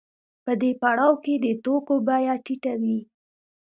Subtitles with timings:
[0.45, 2.97] په دې پړاو کې د توکو بیه ټیټه وي